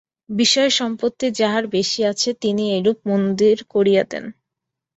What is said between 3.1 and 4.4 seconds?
মন্দির করিয়া দেন।